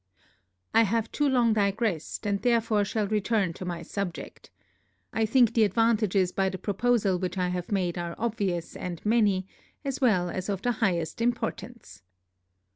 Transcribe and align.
I 0.73 0.81
have 0.81 1.11
too 1.11 1.29
long 1.29 1.53
digressed, 1.53 2.25
and 2.25 2.41
therefore 2.41 2.83
shall 2.83 3.05
return 3.07 3.53
to 3.53 3.65
my 3.65 3.83
subject. 3.83 4.49
I 5.13 5.27
think 5.27 5.53
the 5.53 5.63
advantages 5.63 6.31
by 6.31 6.49
the 6.49 6.57
proposal 6.57 7.19
which 7.19 7.37
I 7.37 7.49
have 7.49 7.71
made 7.71 7.99
are 7.99 8.15
obvious 8.17 8.75
and 8.75 8.99
many, 9.05 9.45
as 9.85 10.01
well 10.01 10.31
as 10.31 10.49
of 10.49 10.63
the 10.63 10.71
highest 10.81 11.21
importance. 11.21 12.01